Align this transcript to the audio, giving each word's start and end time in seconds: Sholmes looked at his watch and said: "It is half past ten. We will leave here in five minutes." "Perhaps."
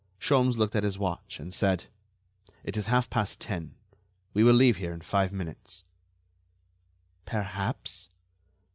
Sholmes 0.19 0.57
looked 0.57 0.75
at 0.75 0.81
his 0.81 0.97
watch 0.97 1.39
and 1.39 1.53
said: 1.53 1.85
"It 2.63 2.75
is 2.75 2.87
half 2.87 3.07
past 3.11 3.39
ten. 3.39 3.75
We 4.33 4.43
will 4.43 4.55
leave 4.55 4.77
here 4.77 4.93
in 4.95 5.01
five 5.01 5.31
minutes." 5.31 5.83
"Perhaps." 7.25 8.09